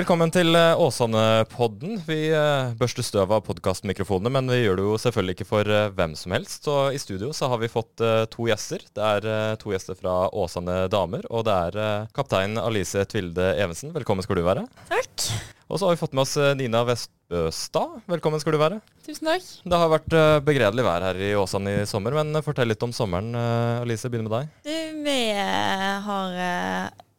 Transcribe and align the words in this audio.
Velkommen 0.00 0.30
til 0.32 0.56
eh, 0.56 0.78
Åsane-podden. 0.80 1.98
Vi 2.06 2.30
eh, 2.32 2.70
børster 2.80 3.04
støv 3.04 3.34
av 3.36 3.42
podkastmikrofonene, 3.44 4.30
men 4.32 4.46
vi 4.48 4.62
gjør 4.62 4.78
det 4.78 4.84
jo 4.86 4.94
selvfølgelig 5.02 5.34
ikke 5.34 5.46
for 5.50 5.68
eh, 5.68 5.90
hvem 5.92 6.14
som 6.16 6.32
helst. 6.32 6.64
Så 6.64 6.76
i 6.96 7.00
studio 7.02 7.34
så 7.36 7.50
har 7.52 7.60
vi 7.60 7.68
fått 7.68 8.00
to 8.32 8.46
gjester. 8.48 8.80
Det 8.96 9.08
er 9.18 9.58
to 9.60 9.74
gjester 9.74 9.98
fra 9.98 10.14
Åsane 10.32 10.86
damer, 10.88 11.26
og 11.28 11.44
det 11.50 11.56
er 11.66 12.06
kaptein 12.16 12.56
Alice 12.62 13.02
Tvilde 13.12 13.50
Evensen. 13.60 13.92
Velkommen 13.92 14.24
skal 14.24 14.40
du 14.40 14.46
være. 14.46 14.62
Takk. 14.88 15.26
Og 15.68 15.76
så 15.76 15.90
har 15.90 15.92
vi 15.92 16.00
fått 16.00 16.16
med 16.16 16.24
oss 16.24 16.32
Nina 16.56 16.80
Vestbøstad. 16.88 18.00
Velkommen 18.08 18.40
skal 18.40 18.56
du 18.56 18.60
være. 18.62 18.80
Tusen 19.04 19.28
takk. 19.28 19.52
Det 19.68 19.82
har 19.84 19.92
vært 19.98 20.18
begredelig 20.48 20.86
vær 20.88 21.10
her 21.10 21.20
i 21.28 21.34
Åsane 21.36 21.76
i 21.82 21.84
sommer, 21.90 22.16
men 22.22 22.40
fortell 22.46 22.72
litt 22.72 22.88
om 22.88 22.96
sommeren. 22.96 23.36
Alice, 23.84 24.08
begynner 24.08 24.30
med 24.30 24.38
deg. 24.38 24.58
Du, 24.64 25.04
vi 25.04 25.20
har 26.08 26.42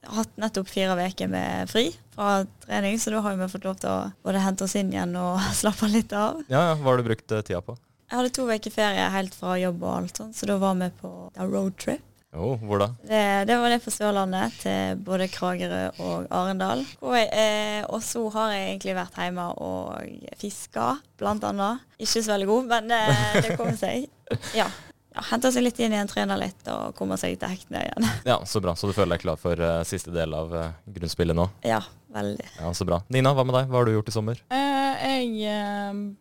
hatt 0.08 0.38
nettopp 0.42 0.70
fire 0.70 0.96
uker 0.98 1.30
med 1.32 1.70
fri 1.70 1.92
fra 2.16 2.42
trening, 2.66 3.00
så 3.00 3.14
da 3.14 3.22
har 3.26 3.38
vi 3.38 3.50
fått 3.52 3.66
lov 3.68 3.80
til 3.82 3.92
å 3.92 4.12
både 4.26 4.44
hente 4.44 4.66
oss 4.66 4.76
inn 4.80 4.92
igjen 4.94 5.16
og 5.20 5.42
slappe 5.62 5.90
litt 5.92 6.14
av. 6.14 6.44
Ja, 6.52 6.72
ja. 6.72 6.78
Hva 6.80 6.94
har 6.94 7.02
du 7.02 7.10
brukt 7.10 7.32
eh, 7.32 7.44
tida 7.46 7.62
på? 7.66 7.78
Jeg 8.12 8.20
hadde 8.20 8.36
to 8.36 8.48
uker 8.50 8.74
ferie 8.74 9.12
helt 9.14 9.36
fra 9.38 9.56
jobb 9.60 9.84
og 9.86 9.92
alt 10.02 10.18
sånt, 10.20 10.36
så 10.36 10.50
da 10.50 10.58
var 10.60 10.76
vi 10.82 10.90
på 11.00 11.12
roadtrip. 11.40 12.08
Oh, 12.32 12.56
hvor 12.64 12.80
da? 12.80 12.86
Det, 13.04 13.24
det, 13.50 13.56
var 13.60 13.74
det 13.74 13.82
på 13.84 13.92
Sørlandet, 13.92 14.54
til 14.62 15.00
både 15.04 15.28
Kragerø 15.28 15.82
og 16.00 16.30
Arendal. 16.32 16.86
Og, 17.04 17.18
eh, 17.20 17.82
og, 17.84 18.00
så 18.08 18.24
har 18.38 18.54
jeg 18.56 18.70
egentlig 18.70 18.96
vært 18.96 19.20
hjemme 19.20 19.50
og 19.60 20.38
fiska, 20.40 20.94
blant 21.20 21.44
annet. 21.48 21.84
Ikke 22.00 22.24
så 22.24 22.32
veldig 22.32 22.48
god, 22.54 22.72
men 22.72 22.96
eh, 22.96 23.36
det 23.44 23.60
kommer 23.60 23.76
seg. 23.80 24.08
Ja 24.56 24.70
ja, 25.12 25.24
hente 25.32 25.50
seg 25.52 25.66
litt 25.66 25.80
inn 25.84 25.92
igjen, 25.92 26.10
trene 26.10 26.38
litt 26.40 26.68
og 26.72 26.94
komme 26.96 27.18
seg 27.20 27.36
til 27.40 27.52
hektene 27.52 27.84
igjen. 27.84 28.08
Ja, 28.32 28.38
Så 28.48 28.62
bra. 28.64 28.76
Så 28.80 28.88
du 28.88 28.96
føler 28.96 29.18
deg 29.18 29.26
klar 29.26 29.40
for 29.40 29.60
uh, 29.60 29.82
siste 29.88 30.14
del 30.16 30.32
av 30.38 30.54
uh, 30.56 30.70
grunnspillet 30.88 31.36
nå? 31.38 31.50
Ja, 31.68 31.82
veldig. 32.16 32.48
Ja, 32.60 32.72
Så 32.78 32.88
bra. 32.88 33.02
Nina, 33.12 33.34
hva 33.36 33.46
med 33.48 33.58
deg? 33.58 33.68
Hva 33.72 33.82
har 33.82 33.90
du 33.90 33.96
gjort 33.98 34.12
i 34.12 34.16
sommer? 34.16 34.40
Uh, 34.54 34.70
jeg 35.02 35.52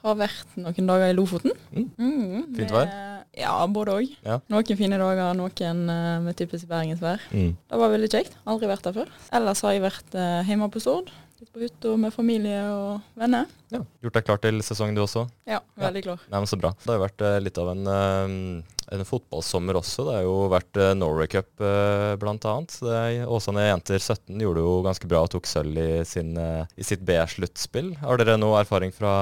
har 0.03 0.19
vært 0.19 0.59
noen 0.59 0.91
dager 0.91 1.13
i 1.13 1.15
Lofoten. 1.15 1.55
Mm. 1.71 1.87
Mm, 2.01 2.45
Fint 2.57 2.75
vær? 2.75 2.91
Ja, 3.39 3.55
både 3.71 3.95
òg. 3.95 4.15
Ja. 4.27 4.41
Noen 4.51 4.79
fine 4.79 4.99
dager, 4.99 5.37
noen 5.39 5.83
med 6.25 6.39
typisk 6.39 6.67
bergensvær. 6.71 7.23
Mm. 7.31 7.53
Det 7.55 7.79
var 7.83 7.93
veldig 7.93 8.11
kjekt. 8.11 8.39
Aldri 8.51 8.71
vært 8.71 8.89
der 8.89 8.97
før. 8.97 9.13
Ellers 9.37 9.63
har 9.67 9.77
jeg 9.77 9.85
vært 9.85 10.17
hjemme 10.49 10.71
på 10.73 10.83
Stord. 10.83 11.13
Litt 11.41 11.55
på 11.55 11.63
hytta 11.63 11.95
med 11.97 12.13
familie 12.13 12.59
og 12.69 13.15
venner. 13.17 13.47
Ja, 13.73 13.79
Gjort 14.05 14.17
deg 14.19 14.27
klar 14.27 14.41
til 14.43 14.59
sesongen 14.61 14.93
du 14.93 15.01
også? 15.01 15.23
Ja, 15.49 15.63
veldig 15.81 16.03
klar. 16.05 16.25
Nei, 16.29 16.41
men 16.43 16.49
Så 16.51 16.59
bra. 16.61 16.75
Det 16.83 16.91
har 16.91 16.99
jo 16.99 17.05
vært 17.07 17.23
uh, 17.25 17.37
litt 17.41 17.61
av 17.63 17.71
en, 17.73 17.87
uh, 17.89 18.83
en, 18.93 19.05
fotballsommer 19.09 19.79
også. 19.81 20.05
Det 20.05 20.19
har 20.19 20.27
jo 20.27 20.35
vært 20.53 20.77
uh, 20.77 20.91
Norway 20.99 21.31
Cup 21.33 21.49
bl.a. 22.21 22.53
Åsane 23.25 23.65
jenter 23.65 23.97
17 23.97 24.43
gjorde 24.45 24.65
jo 24.67 24.75
ganske 24.85 25.09
bra 25.09 25.23
og 25.25 25.31
tok 25.33 25.49
sølv 25.49 25.81
i, 25.81 25.87
sin, 26.05 26.35
i 26.37 26.85
sitt 26.85 27.07
B-sluttspill. 27.09 27.95
Har 28.03 28.21
dere 28.21 28.37
noe 28.37 28.61
erfaring 28.61 28.93
fra 28.93 29.15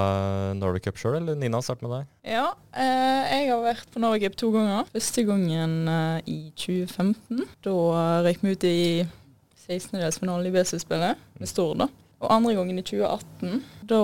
Norway 0.59 0.83
Cup 0.83 0.99
sjøl, 0.99 1.21
eller 1.21 1.39
Nina, 1.39 1.63
start 1.63 1.85
med 1.85 1.95
deg? 1.95 2.11
Ja, 2.35 2.49
jeg 2.75 3.47
har 3.53 3.63
vært 3.63 3.87
på 3.95 4.03
Norway 4.03 4.25
Cup 4.25 4.35
to 4.43 4.51
ganger. 4.57 4.91
Første 4.91 5.23
gangen 5.31 5.79
i 6.27 6.41
2015. 6.59 7.47
Da 7.63 7.79
røyk 8.27 8.43
vi 8.43 8.57
ut 8.57 8.67
i 8.67 8.77
16-delsfinalen 9.69 10.51
i 10.51 10.55
B-sluttspillet 10.59 11.27
med 11.39 11.55
Stord. 11.55 11.85
da. 11.85 11.91
Og 12.19 12.31
andre 12.35 12.55
gangen 12.57 12.79
i 12.81 12.83
2018, 12.83 13.61
da 13.87 13.99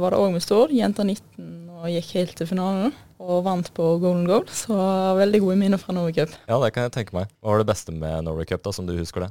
var 0.00 0.14
det 0.14 0.20
òg 0.22 0.30
med 0.32 0.44
Stord, 0.44 0.72
jenter 0.72 1.04
19, 1.04 1.50
og 1.82 1.90
gikk 1.92 2.14
helt 2.16 2.36
til 2.38 2.48
finalen. 2.48 2.94
Og 3.22 3.44
vant 3.46 3.68
på 3.76 3.84
golden 4.02 4.24
goal, 4.26 4.46
så 4.50 4.74
veldig 5.18 5.42
gode 5.44 5.58
minner 5.60 5.78
fra 5.78 5.94
Norway 5.94 6.16
Cup. 6.16 6.32
Ja, 6.48 6.56
det 6.62 6.72
kan 6.74 6.88
jeg 6.88 6.94
tenke 6.96 7.14
meg. 7.14 7.30
Hva 7.38 7.52
var 7.52 7.62
det 7.62 7.68
beste 7.68 7.94
med 7.94 8.24
Norway 8.26 8.48
Cup, 8.48 8.64
da, 8.64 8.72
som 8.74 8.88
du 8.88 8.96
husker 8.96 9.26
det? 9.26 9.30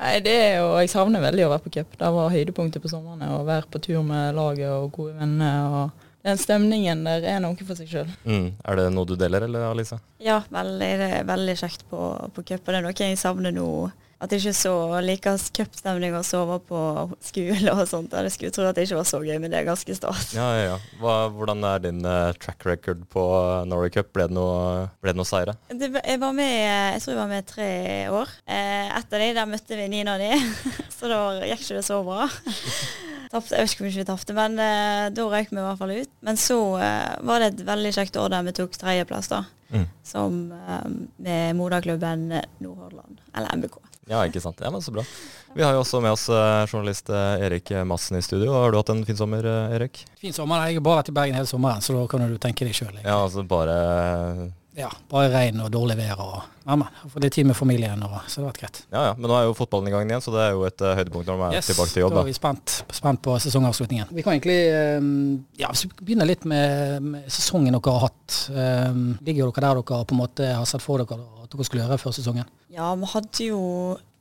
Nei, 0.00 0.14
det 0.24 0.32
er 0.32 0.54
jo, 0.62 0.68
Jeg 0.80 0.88
savner 0.88 1.20
veldig 1.20 1.44
å 1.44 1.50
være 1.52 1.64
på 1.66 1.72
cup. 1.76 1.96
Det 2.00 2.12
var 2.16 2.32
høydepunktet 2.32 2.82
på 2.82 2.88
somrene. 2.88 3.28
Å 3.36 3.42
være 3.44 3.68
på 3.68 3.82
tur 3.84 4.00
med 4.06 4.32
laget 4.38 4.70
og 4.72 4.88
gode 4.96 5.18
venner. 5.20 5.74
og 5.76 6.06
Den 6.24 6.40
stemningen 6.40 7.04
der 7.04 7.26
er 7.34 7.42
noe 7.44 7.66
for 7.68 7.76
seg 7.76 7.90
sjøl. 7.92 8.14
Mm. 8.24 8.46
Er 8.64 8.80
det 8.80 8.86
noe 8.96 9.08
du 9.08 9.12
deler, 9.20 9.44
eller 9.44 9.68
Alisa? 9.68 10.00
Ja, 10.24 10.40
veldig, 10.48 10.92
det 11.02 11.10
er 11.18 11.28
veldig 11.28 11.56
kjekt 11.60 11.84
på, 11.92 12.00
på 12.32 12.46
cup. 12.48 12.64
Og 12.64 12.72
det 12.72 12.80
er 12.80 12.86
noe 12.88 12.96
jeg 12.96 13.20
savner 13.20 13.52
nå 13.52 13.68
at 14.20 14.32
jeg 14.34 14.42
ikke 14.42 14.56
så 14.58 14.74
like 15.00 15.32
cupstemning 15.56 16.12
og 16.18 16.26
sove 16.28 16.58
på 16.68 16.80
skole 17.24 17.72
og 17.72 17.86
sånt. 17.88 18.12
Jeg 18.12 18.34
skulle 18.34 18.52
tro 18.52 18.66
at 18.68 18.76
det 18.76 18.84
ikke 18.84 18.98
var 18.98 19.08
så 19.08 19.22
gøy, 19.24 19.38
men 19.40 19.52
det 19.52 19.60
er 19.62 19.68
ganske 19.68 19.96
stas. 19.96 20.34
Ja, 20.36 20.48
ja, 20.58 20.64
ja. 20.74 20.78
Hva, 21.00 21.14
hvordan 21.32 21.64
er 21.64 21.84
din 21.86 22.02
uh, 22.04 22.28
track 22.36 22.66
record 22.68 23.06
på 23.12 23.24
uh, 23.32 23.62
Norway 23.68 23.92
Cup? 23.94 24.10
Ble 24.12 24.26
det 24.28 24.36
noe, 24.36 24.90
ble 25.00 25.14
det 25.14 25.20
noe 25.22 25.28
seire? 25.28 25.56
Det, 25.72 25.88
jeg 25.96 26.20
var 26.20 26.34
med, 26.36 26.52
jeg 26.52 27.00
tror 27.00 27.14
jeg 27.14 27.20
var 27.22 27.30
med 27.32 27.48
tre 27.48 27.70
år. 28.12 28.34
Eh, 28.44 28.90
etter 28.98 29.24
det, 29.24 29.30
der 29.38 29.48
møtte 29.48 29.78
vi 29.78 29.88
Nina 29.92 30.18
og 30.18 30.24
de, 30.24 30.36
så 30.98 31.08
da 31.10 31.20
gikk 31.48 31.64
ikke 31.64 31.78
det 31.78 31.86
så 31.88 32.02
bra. 32.04 32.28
Tappte, 33.30 33.54
jeg 33.54 33.62
vet 33.62 33.74
ikke 33.76 33.86
mye 33.86 33.94
vi 33.94 34.04
tapte, 34.08 34.34
men 34.36 34.58
eh, 34.58 35.06
da 35.14 35.26
røyk 35.30 35.52
vi 35.54 35.60
i 35.60 35.64
hvert 35.64 35.80
fall 35.80 35.94
ut. 35.94 36.12
Men 36.26 36.40
så 36.40 36.60
eh, 36.82 37.16
var 37.24 37.40
det 37.40 37.52
et 37.52 37.64
veldig 37.68 37.94
kjekt 37.96 38.20
år 38.20 38.32
der 38.34 38.46
vi 38.48 38.56
tok 38.60 38.76
tredjeplass, 38.76 39.30
da. 39.32 39.44
Mm. 39.70 39.86
Som 40.02 40.40
um, 40.52 40.96
med 41.22 41.56
moderklubben 41.58 42.28
Nordhordland, 42.58 43.20
eller 43.36 43.56
MBK. 43.56 43.78
Ja, 44.10 44.24
ikke 44.26 44.42
sant. 44.42 44.58
Ja, 44.62 44.70
men 44.74 44.82
Så 44.82 44.90
bra. 44.90 45.04
Vi 45.54 45.62
har 45.62 45.74
jo 45.74 45.82
også 45.84 46.00
med 46.02 46.14
oss 46.14 46.28
uh, 46.30 46.66
journalist 46.66 47.10
uh, 47.10 47.38
Erik 47.42 47.70
Madsen 47.86 48.18
i 48.18 48.22
studio. 48.22 48.52
Har 48.54 48.72
du 48.72 48.78
hatt 48.80 48.90
en 48.90 49.04
fin 49.06 49.18
sommer, 49.18 49.46
uh, 49.46 49.74
Erik? 49.76 50.02
Fin 50.18 50.34
sommer. 50.34 50.66
Jeg 50.66 50.80
har 50.80 50.86
bare 50.86 51.02
vært 51.02 51.12
i 51.12 51.18
Bergen 51.20 51.38
hele 51.38 51.50
sommeren, 51.50 51.84
så 51.84 51.94
da 51.94 52.06
kan 52.10 52.26
du 52.26 52.38
tenke 52.42 52.66
deg 52.66 52.74
sjøl. 52.74 52.96
Ja, 53.04 53.20
altså 53.20 53.46
bare 53.46 54.50
Ja, 54.80 54.90
bare 55.10 55.30
regn 55.32 55.60
og 55.64 55.70
dårlig 55.74 55.96
vær. 55.98 56.20
og 56.24 56.36
ja, 56.64 56.76
men, 56.76 56.86
Få 57.10 57.22
litt 57.22 57.34
tid 57.34 57.48
med 57.48 57.56
familien, 57.58 58.02
og, 58.06 58.16
så 58.26 58.40
det 58.40 58.44
har 58.44 58.50
vært 58.50 58.60
greit. 58.62 58.80
Ja, 58.92 59.04
ja. 59.10 59.14
Men 59.18 59.32
nå 59.32 59.36
er 59.38 59.48
jo 59.48 59.56
fotballen 59.58 59.90
i 59.90 59.94
gang 59.94 60.10
igjen, 60.12 60.24
så 60.24 60.34
det 60.34 60.44
er 60.44 60.54
jo 60.56 60.66
et 60.68 60.84
høydepunkt 61.00 61.30
når 61.30 61.40
man 61.40 61.54
er 61.54 61.58
yes, 61.60 61.70
tilbake 61.72 61.94
til 61.94 62.04
jobb. 62.04 62.16
Da 62.16 62.22
er 62.22 62.30
vi 62.30 62.36
spent, 62.36 62.76
spent 63.00 63.22
på 63.24 63.36
sesongavslutningen. 63.46 64.12
Vi 64.16 64.24
kan 64.26 64.36
egentlig 64.36 64.58
ja, 65.60 65.70
hvis 65.70 65.86
vi 65.86 65.92
begynner 66.02 66.28
litt 66.28 66.46
med, 66.48 67.00
med 67.04 67.26
sesongen 67.32 67.74
dere 67.74 67.96
har 67.96 68.06
hatt. 68.08 68.38
Um, 68.50 69.02
ligger 69.26 69.50
dere 69.50 69.66
der 69.66 69.82
dere 69.82 70.04
på 70.04 70.16
en 70.16 70.22
måte 70.22 70.52
har 70.54 70.68
sett 70.68 70.84
for 70.84 71.02
dere 71.02 71.18
at 71.50 71.50
dere 71.56 71.66
skulle 71.66 71.84
gjøre 71.84 71.98
før 72.00 72.14
sesongen? 72.14 72.48
Ja, 72.70 72.92
vi 72.94 73.10
hadde 73.10 73.50
jo 73.50 73.60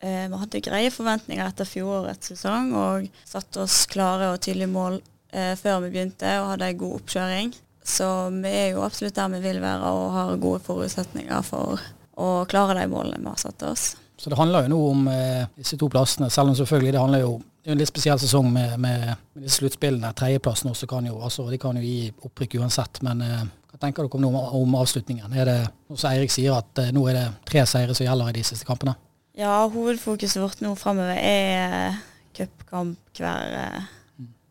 eh, 0.01 0.25
vi 0.31 0.41
hadde 0.41 0.63
greie 0.65 0.91
forventninger 0.93 1.45
etter 1.45 1.67
fjorårets 1.69 2.33
sesong 2.33 2.73
og 2.77 3.09
satte 3.27 3.63
oss 3.65 3.83
klare 3.91 4.31
og 4.33 4.41
tydelige 4.41 4.71
mål 4.71 4.99
eh, 5.33 5.53
før 5.59 5.83
vi 5.85 5.93
begynte 5.93 6.31
og 6.41 6.53
hadde 6.55 6.71
en 6.71 6.79
god 6.81 6.95
oppkjøring. 7.01 7.53
Så 7.83 8.07
vi 8.35 8.51
er 8.51 8.67
jo 8.73 8.83
absolutt 8.85 9.17
der 9.17 9.31
vi 9.33 9.41
vil 9.43 9.61
være 9.63 9.93
og 9.95 10.11
har 10.13 10.35
gode 10.41 10.61
forutsetninger 10.65 11.45
for 11.47 11.79
å 12.19 12.29
klare 12.49 12.77
de 12.81 12.87
målene 12.91 13.23
vi 13.23 13.31
har 13.31 13.39
satt 13.41 13.63
oss. 13.67 13.93
Så 14.19 14.31
det 14.31 14.37
handler 14.37 14.65
jo 14.67 14.73
nå 14.73 14.79
om 14.89 15.07
eh, 15.07 15.45
disse 15.55 15.77
to 15.79 15.87
plassene, 15.91 16.27
selv 16.29 16.51
om 16.51 16.57
selvfølgelig 16.59 16.91
det 16.91 17.03
handler 17.03 17.23
jo 17.23 17.37
det 17.59 17.73
er 17.73 17.75
en 17.75 17.81
litt 17.81 17.91
spesiell 17.91 18.19
sesong 18.19 18.47
med, 18.49 18.77
med, 18.79 19.03
med 19.35 19.43
disse 19.43 19.59
sluttspillene. 19.59 20.09
Tredjeplassen 20.15 20.71
også 20.71 20.87
kan 20.89 21.05
jo, 21.05 21.17
altså, 21.21 21.43
de 21.51 21.57
kan 21.59 21.75
jo 21.77 21.83
gi 21.83 22.07
opprykk 22.25 22.55
uansett. 22.61 23.01
Men 23.05 23.19
eh, 23.21 23.43
hva 23.69 23.79
tenker 23.83 24.07
dere 24.07 24.29
om, 24.29 24.37
om 24.61 24.77
avslutningen? 24.79 25.35
Er 25.35 25.49
det, 25.49 25.57
som 25.91 26.09
Eirik 26.09 26.33
sier, 26.33 26.55
at 26.55 26.81
eh, 26.81 26.93
nå 26.95 27.03
er 27.11 27.19
det 27.19 27.25
tre 27.49 27.65
seire 27.69 27.93
som 27.93 28.07
gjelder 28.07 28.31
i 28.31 28.37
de 28.39 28.45
siste 28.47 28.67
kampene? 28.67 28.95
Ja, 29.37 29.53
hovedfokuset 29.71 30.41
vårt 30.41 30.63
nå 30.63 30.71
framover 30.79 31.19
er 31.19 31.99
cupkamp 32.35 33.19
hver 33.19 33.55
eh, 33.59 33.91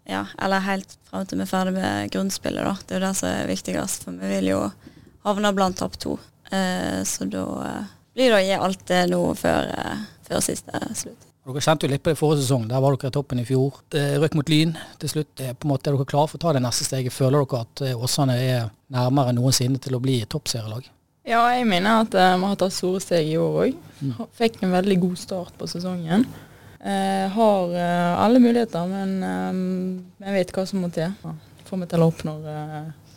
ja, 0.09 0.25
eller 0.41 0.65
helt 0.65 0.97
fram 1.11 1.27
til 1.29 1.41
vi 1.41 1.45
er 1.45 1.51
ferdig 1.51 1.77
med 1.77 2.13
grunnspillet, 2.15 2.65
da. 2.65 2.75
Det 2.81 2.97
er 2.97 3.01
jo 3.01 3.07
det 3.07 3.15
som 3.21 3.29
er 3.31 3.51
viktigst, 3.51 4.09
for 4.09 4.19
vi 4.19 4.33
vil 4.33 4.51
jo 4.55 4.65
havne 5.29 5.55
blant 5.57 5.79
topp 5.79 5.99
to. 6.01 6.19
Eh, 6.51 7.01
så 7.05 7.29
da 7.29 7.47
eh, 7.67 7.95
blir 8.17 8.33
det 8.33 8.39
å 8.39 8.45
gi 8.47 8.59
alt 8.59 8.85
det 8.89 9.03
nå 9.13 9.23
før, 9.37 9.73
eh, 9.77 10.05
før 10.29 10.45
siste 10.45 10.81
slutt. 10.97 11.29
Dere 11.49 11.63
kjente 11.65 11.87
jo 11.87 11.93
litt 11.95 12.03
på 12.05 12.13
det 12.13 12.19
forrige 12.21 12.43
sesong. 12.43 12.67
Der 12.69 12.81
var 12.85 12.93
dere 12.93 13.09
i 13.09 13.15
toppen 13.15 13.39
i 13.41 13.45
fjor. 13.49 13.79
Det 13.89 14.03
røk 14.21 14.35
mot 14.37 14.51
Lyn 14.53 14.75
til 15.01 15.13
slutt. 15.13 15.31
Det 15.39 15.47
er 15.49 15.55
på 15.57 15.65
en 15.65 15.71
måte, 15.73 15.89
er 15.89 15.97
dere 15.97 16.09
klare 16.09 16.29
for 16.29 16.37
å 16.37 16.43
ta 16.43 16.53
det 16.53 16.61
neste 16.61 16.85
steget? 16.85 17.15
Føler 17.15 17.41
dere 17.41 17.63
at 17.65 17.83
eh, 17.87 18.05
Åsane 18.05 18.37
er 18.37 18.67
nærmere 18.93 19.33
enn 19.33 19.41
noensinne 19.41 19.81
til 19.81 19.97
å 19.97 20.03
bli 20.03 20.19
toppserielag? 20.29 20.91
Ja, 21.29 21.41
jeg 21.53 21.65
mener 21.69 22.07
at 22.07 22.15
uh, 22.17 22.35
vi 22.41 22.49
har 22.49 22.61
tatt 22.61 22.73
store 22.73 23.01
steg 23.05 23.27
i 23.29 23.37
år 23.37 23.57
òg. 23.67 23.81
Mm. 24.01 24.13
Fikk 24.37 24.63
en 24.65 24.73
veldig 24.73 24.95
god 25.03 25.19
start 25.21 25.57
på 25.61 25.69
sesongen. 25.69 26.25
Uh, 26.89 27.27
har 27.35 27.75
uh, 27.75 28.23
alle 28.25 28.41
muligheter, 28.41 28.87
men 28.89 29.19
um, 29.21 29.59
jeg 30.25 30.37
vet 30.39 30.53
hva 30.57 30.65
som 30.69 30.81
må 30.81 30.89
til. 30.95 31.13
Får 31.69 31.83
vi 31.83 31.89
til 31.91 32.05
å 32.05 32.09
opp 32.09 32.23
når 32.25 32.47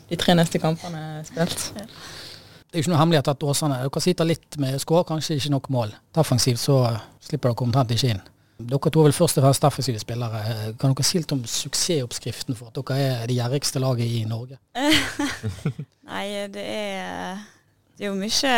de 0.09 0.17
tre 0.19 0.35
neste 0.35 0.59
kampene 0.59 0.99
er 1.21 1.23
spilt. 1.23 1.69
Ja. 1.77 1.85
Det 2.71 2.75
er 2.75 2.81
jo 2.81 2.83
ikke 2.85 2.91
noe 2.93 2.99
hemmelighet 2.99 3.29
at 3.31 3.45
Åsane 3.47 3.77
dere 3.79 4.01
sitter 4.03 4.27
litt 4.27 4.57
med 4.59 4.75
skår, 4.79 5.05
kanskje 5.07 5.37
ikke 5.39 5.53
nok 5.53 5.69
mål. 5.75 5.95
Defensivt 6.15 6.59
så 6.59 6.81
slipper 7.23 7.51
dere 7.51 7.67
omtrent 7.67 7.95
ikke 7.95 8.11
inn. 8.13 8.21
Dere 8.59 8.91
to 8.91 9.01
er 9.01 9.07
vel 9.07 9.15
først 9.15 9.39
og 9.39 9.45
fremst 9.45 9.63
defensive 9.63 10.03
spillere. 10.03 10.41
Kan 10.79 10.93
dere 10.93 11.07
si 11.07 11.21
litt 11.21 11.31
om 11.35 11.41
suksessoppskriften 11.47 12.59
for 12.59 12.71
at 12.71 12.79
dere 12.79 13.07
er 13.07 13.25
det 13.31 13.39
gjerrigste 13.39 13.81
laget 13.83 14.11
i 14.19 14.21
Norge? 14.27 14.59
Nei, 16.11 16.25
det 16.51 16.63
er, 16.63 17.41
det 18.01 18.07
er 18.07 18.15
jo 18.15 18.17
mye 18.17 18.51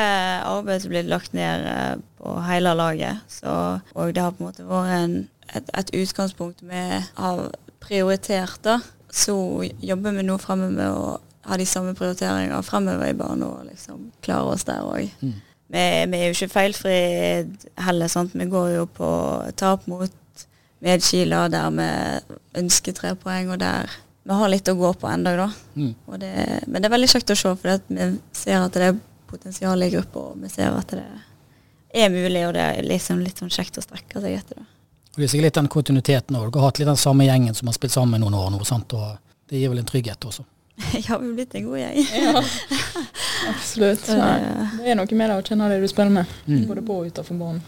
arbeid 0.48 0.80
som 0.80 0.92
blir 0.94 1.08
lagt 1.12 1.34
ned 1.36 1.66
eh, 1.68 1.98
på 2.16 2.34
hele 2.46 2.72
laget. 2.80 3.20
Så, 3.28 3.52
og 3.92 4.14
det 4.16 4.24
har 4.24 4.32
på 4.32 4.40
en 4.40 4.48
måte 4.48 4.64
vært 4.64 4.94
en, 4.96 5.16
et, 5.52 5.72
et, 5.76 5.92
utgangspunkt 6.00 6.64
vi 6.64 6.84
har 7.18 7.42
prioritert. 7.84 8.62
da. 8.64 8.78
Så 9.12 9.36
jobber 9.84 10.16
vi 10.16 10.24
nå 10.24 10.40
fremme 10.40 10.72
med 10.72 10.88
å 10.88 11.20
ha 11.50 11.60
de 11.60 11.68
samme 11.68 11.92
prioriteringene 11.92 12.64
fremover 12.64 13.12
i 13.12 13.20
banen 13.20 13.44
og 13.50 13.68
liksom 13.68 14.08
klare 14.24 14.56
oss 14.56 14.64
der 14.64 14.88
òg. 14.88 15.12
Mm. 15.20 15.36
Vi, 15.76 15.86
vi, 16.08 16.22
er 16.22 16.26
jo 16.30 16.40
ikke 16.40 16.54
feilfri 16.56 16.98
heller, 17.84 18.16
sant. 18.16 18.40
Vi 18.40 18.48
går 18.48 18.74
jo 18.78 18.90
på 18.96 19.14
tap 19.60 19.92
mot 19.92 20.48
medkila 20.84 21.50
der 21.52 21.80
vi 21.84 21.94
ønsker 22.64 22.96
tre 22.96 23.18
poeng, 23.20 23.52
og 23.52 23.60
der 23.60 23.92
vi 24.24 24.40
har 24.40 24.56
litt 24.56 24.72
å 24.72 24.80
gå 24.80 24.96
på 24.96 25.12
ennå, 25.12 25.36
da. 25.36 25.54
Mm. 25.76 25.96
Det, 26.16 26.36
men 26.64 26.80
det 26.80 26.88
er 26.88 27.02
veldig 27.02 27.18
kjekt 27.18 27.34
å 27.36 27.44
se, 27.44 27.58
for 27.60 27.90
vi 27.92 28.14
ser 28.32 28.64
at 28.64 28.80
det 28.80 28.94
er 28.94 29.10
potensial 29.34 29.84
i 29.86 29.90
gruppa, 29.94 30.28
og 30.32 30.40
vi 30.46 30.50
ser 30.54 30.72
at 30.78 30.94
det 30.94 31.04
er 32.04 32.10
mulig, 32.14 32.46
og 32.48 32.54
det 32.56 32.64
er 32.70 32.88
liksom 32.88 33.20
litt 33.26 33.42
sånn 33.42 33.52
kjekt 33.54 33.78
å 33.82 33.84
strekke 33.86 34.22
seg 34.24 34.38
etter 34.40 34.62
det. 34.62 34.66
Og 35.14 35.20
Det 35.22 35.28
er 35.28 35.30
sikkert 35.34 35.46
litt 35.50 35.60
den 35.60 35.68
kontinuiteten 35.76 36.38
òg. 36.40 36.48
Dere 36.50 36.62
har 36.64 36.72
hatt 36.72 36.80
litt 36.82 36.90
den 36.90 36.98
samme 36.98 37.28
gjengen 37.28 37.54
som 37.58 37.68
har 37.70 37.76
spilt 37.78 37.94
sammen 37.94 38.22
noen 38.24 38.34
år 38.40 38.50
nå, 38.56 38.64
sant? 38.66 38.94
og 38.98 39.18
det 39.52 39.60
gir 39.62 39.70
vel 39.70 39.84
en 39.84 39.90
trygghet 39.90 40.26
også. 40.26 40.46
ja, 41.06 41.18
vi 41.22 41.28
har 41.28 41.34
blitt 41.38 41.54
en 41.60 41.68
god 41.68 41.78
gjeng. 41.78 42.00
Ja, 42.18 42.42
absolutt. 43.54 44.08
Nei. 44.10 44.40
det- 44.40 44.78
Det 44.84 44.90
er 44.92 44.96
noe 44.98 45.16
med 45.20 45.30
det 45.30 45.36
å 45.38 45.44
kjenne 45.46 45.70
det 45.70 45.82
du 45.82 45.88
spiller 45.88 46.10
med, 46.12 46.26
Mm. 46.48 46.66
både 46.68 46.82
på 46.82 46.94
og 47.00 47.06
utenfor 47.12 47.38
banen. 47.38 47.62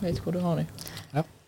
Vet 0.00 0.20
hvor 0.22 0.32
du 0.32 0.40
har 0.40 0.56
dem. 0.56 0.66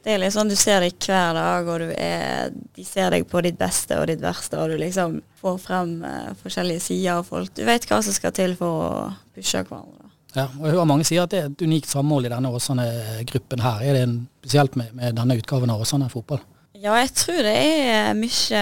Det 0.01 0.15
er 0.17 0.33
sånn 0.33 0.49
du 0.49 0.57
ser 0.57 0.81
deg 0.81 0.97
hver 1.05 1.35
dag, 1.37 1.67
og 1.69 1.83
du 1.83 1.91
er, 1.93 2.53
de 2.77 2.85
ser 2.89 3.11
deg 3.13 3.27
på 3.29 3.43
ditt 3.45 3.59
beste 3.61 3.99
og 4.01 4.07
ditt 4.09 4.23
verste, 4.23 4.57
og 4.57 4.73
du 4.73 4.79
liksom 4.81 5.19
får 5.41 5.59
frem 5.61 5.99
eh, 6.09 6.31
forskjellige 6.41 6.85
sider 6.87 7.19
av 7.19 7.29
folk. 7.29 7.53
Du 7.57 7.67
vet 7.69 7.85
hva 7.89 8.01
som 8.05 8.17
skal 8.17 8.33
til 8.37 8.57
for 8.57 8.87
å 8.87 9.11
pushe 9.37 9.61
hverandre. 9.61 10.09
Ja, 10.37 10.47
og 10.47 10.63
jeg 10.63 10.77
hører 10.77 10.87
mange 10.87 11.05
sier 11.05 11.25
at 11.27 11.35
det 11.35 11.41
er 11.41 11.51
et 11.51 11.65
unikt 11.67 11.91
samhold 11.91 12.29
i 12.29 12.31
denne 12.33 12.53
Åsane-gruppen 12.55 13.65
her. 13.65 13.83
Er 13.83 13.99
det 13.99 14.07
en, 14.07 14.17
spesielt 14.45 14.79
med, 14.79 14.95
med 14.97 15.19
denne 15.19 15.37
utgaven 15.41 15.73
av 15.75 15.83
Åsane 15.83 16.09
fotball? 16.13 16.41
Ja, 16.81 16.95
jeg 16.97 17.13
tror 17.19 17.43
det 17.45 17.57
er 17.61 18.15
mye 18.17 18.61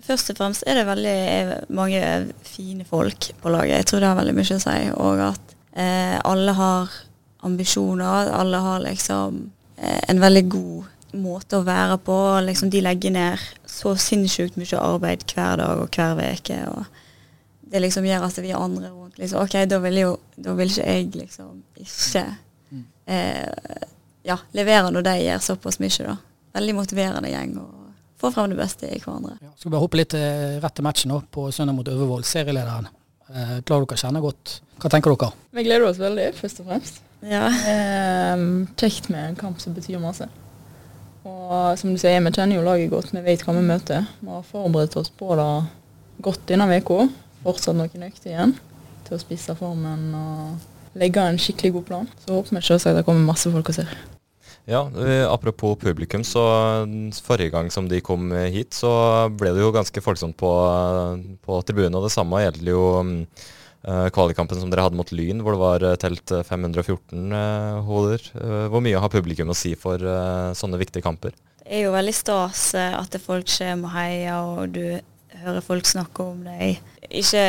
Først 0.00 0.32
og 0.32 0.40
fremst 0.40 0.64
er 0.66 0.80
det 0.80 0.88
veldig 0.88 1.58
mange 1.76 2.00
fine 2.42 2.86
folk 2.88 3.28
på 3.38 3.52
laget. 3.52 3.76
Jeg 3.76 3.86
tror 3.86 4.00
det 4.00 4.08
har 4.08 4.16
veldig 4.18 4.34
mye 4.34 4.56
å 4.56 4.62
si. 4.64 4.76
Og 4.96 5.20
at 5.22 5.52
eh, 5.76 6.16
alle 6.24 6.54
har 6.56 6.94
ambisjoner. 7.46 8.32
Alle 8.34 8.62
har 8.64 8.80
liksom 8.82 9.42
en 9.80 10.20
veldig 10.20 10.42
god 10.52 11.16
måte 11.16 11.58
å 11.58 11.66
være 11.66 11.98
på. 12.04 12.16
Liksom 12.46 12.70
De 12.70 12.82
legger 12.84 13.14
ned 13.14 13.44
så 13.68 13.94
sinnssykt 13.96 14.58
mye 14.60 14.80
arbeid 14.80 15.24
hver 15.32 15.60
dag 15.62 15.82
og 15.82 15.96
hver 15.96 16.20
uke. 16.36 16.58
Og 16.70 17.70
det 17.72 17.82
liksom 17.84 18.06
gjør 18.06 18.26
at 18.26 18.38
vi 18.42 18.52
andre 18.56 18.90
rundt 18.92 19.18
liksom 19.18 19.44
OK, 19.44 19.56
da 19.70 19.78
vil, 19.82 20.00
jo, 20.04 20.14
da 20.36 20.54
vil 20.58 20.72
ikke 20.72 20.86
jeg 20.86 21.10
liksom 21.14 21.60
ikke 21.80 22.24
eh, 23.06 23.84
ja, 24.26 24.38
levere 24.56 24.90
når 24.92 25.06
de 25.06 25.16
gjør 25.24 25.44
såpass 25.44 25.80
mye, 25.82 26.06
da. 26.06 26.16
Veldig 26.58 26.74
motiverende 26.74 27.30
gjeng 27.30 27.52
og 27.62 27.76
får 28.20 28.32
frem 28.34 28.50
det 28.52 28.58
beste 28.58 28.88
i 28.90 28.98
hverandre. 28.98 29.36
Ja, 29.40 29.52
skal 29.54 29.70
vi 29.70 29.74
bare 29.76 29.84
hoppe 29.84 30.00
litt 30.00 30.16
eh, 30.18 30.58
rett 30.62 30.76
til 30.76 30.86
matchen 30.86 31.14
nå, 31.14 31.20
på 31.30 31.46
søndag 31.54 31.78
mot 31.78 31.88
Øvervoll, 31.88 32.26
serielederen. 32.26 32.90
Eh, 33.30 33.60
klarer 33.62 33.86
dere 33.86 33.96
å 33.96 34.02
kjenne 34.02 34.24
godt? 34.24 34.58
Hva 34.82 34.90
tenker 34.92 35.14
dere? 35.14 35.30
Vi 35.54 35.64
gleder 35.68 35.86
oss 35.88 36.02
veldig, 36.02 36.26
først 36.40 36.64
og 36.64 36.72
fremst. 36.72 37.00
Ja. 37.20 37.46
Eh, 37.48 38.44
kjekt 38.80 39.10
med 39.12 39.28
en 39.28 39.40
kamp 39.40 39.60
som 39.60 39.74
betyr 39.76 40.00
masse. 40.02 40.28
Og 41.28 41.76
som 41.76 41.92
du 41.92 42.00
sier, 42.00 42.20
vi 42.24 42.32
kjenner 42.32 42.56
jo 42.56 42.64
laget 42.64 42.92
godt, 42.92 43.12
vi 43.12 43.24
vet 43.24 43.42
hva 43.44 43.54
vi 43.56 43.64
møter. 43.66 44.06
Vi 44.22 44.30
har 44.32 44.46
forberedt 44.48 44.96
oss 44.96 45.12
på 45.12 45.34
det 45.36 45.50
godt 46.24 46.46
denne 46.48 46.68
uka. 46.80 47.08
Fortsatt 47.44 47.76
noen 47.76 48.06
økter 48.08 48.32
igjen 48.32 48.54
til 49.06 49.16
å 49.16 49.20
spisse 49.20 49.56
formen 49.58 50.14
og 50.16 50.96
legge 51.00 51.24
en 51.24 51.40
skikkelig 51.40 51.74
god 51.76 51.86
plan. 51.88 52.08
Så 52.24 52.38
håper 52.38 52.56
vi 52.56 52.64
selvsagt 52.64 52.98
det 52.98 53.04
kommer 53.06 53.28
masse 53.32 53.52
folk 53.52 53.68
og 53.72 53.76
ser. 53.76 53.92
Ja, 54.70 54.84
eh, 55.02 55.24
Apropos 55.26 55.78
publikum, 55.80 56.24
så 56.24 56.42
mm, 56.86 57.12
forrige 57.24 57.50
gang 57.50 57.70
som 57.72 57.88
de 57.88 58.00
kom 58.04 58.30
eh, 58.32 58.50
hit, 58.54 58.76
så 58.76 58.92
ble 59.32 59.54
det 59.56 59.64
jo 59.64 59.72
ganske 59.74 60.02
folksomt 60.04 60.36
på, 60.38 60.50
eh, 60.68 61.24
på 61.44 61.62
tribunen. 61.66 61.96
Og 61.98 62.06
det 62.06 62.12
samme 62.14 62.44
gjelder 62.44 62.70
jo 62.70 62.84
mm, 63.86 64.10
eh, 64.10 64.56
som 64.60 64.72
dere 64.72 64.86
hadde 64.86 64.98
mot 64.98 65.12
Lyn, 65.12 65.42
hvor 65.44 65.56
det 65.56 65.62
var 65.62 65.86
eh, 65.86 65.98
telt 66.00 66.30
eh, 66.30 66.44
514 66.46 67.32
eh, 67.32 67.78
hoder. 67.86 68.26
Hvor 68.72 68.84
mye 68.84 69.00
har 69.00 69.12
publikum 69.12 69.52
å 69.52 69.56
si 69.56 69.74
for 69.78 69.98
sånne 70.56 70.80
viktige 70.80 71.04
kamper? 71.04 71.36
Det 71.60 71.78
er 71.78 71.86
jo 71.86 71.94
veldig 71.94 72.14
stas 72.16 72.74
at 72.74 73.12
det 73.12 73.20
folk 73.22 73.46
kommer 73.46 73.88
og 73.88 73.94
heier, 73.94 74.40
og 74.42 74.74
du 74.74 74.98
hører 75.40 75.64
folk 75.64 75.86
snakke 75.86 76.26
om 76.32 76.42
deg. 76.44 76.80
Ikke 77.10 77.42